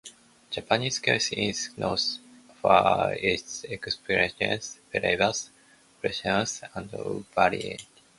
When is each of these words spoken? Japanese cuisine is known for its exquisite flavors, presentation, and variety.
Japanese 0.49 0.97
cuisine 0.99 1.49
is 1.51 1.69
known 1.77 1.95
for 2.59 3.13
its 3.19 3.65
exquisite 3.65 4.63
flavors, 4.89 5.51
presentation, 6.01 6.69
and 6.73 6.89
variety. 7.35 7.77